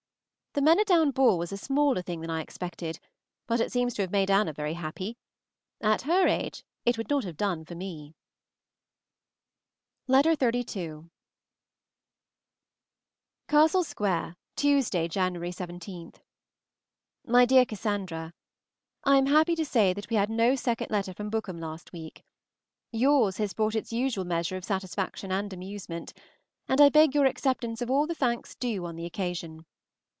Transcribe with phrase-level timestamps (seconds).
[0.53, 2.99] The Manydown ball was a smaller thing than I expected,
[3.47, 5.15] but it seems to have made Anna very happy.
[5.79, 8.15] At her age it would not have done for me.
[10.09, 10.75] Miss AUSTEN, EDWARD AUSTEN'S, Esq.,
[13.47, 13.47] Godmersham Park, Faversham, Kent.
[13.47, 13.47] XXXII.
[13.71, 16.13] CASTLE SQUARE, Tuesday (January 17).
[17.27, 18.33] MY DEAR CASSANDRA,
[19.05, 22.25] I am happy to say that we had no second letter from Bookham last week.
[22.91, 26.11] Yours has brought its usual measure of satisfaction and amusement,
[26.67, 29.63] and I beg your acceptance of all the thanks due on the occasion.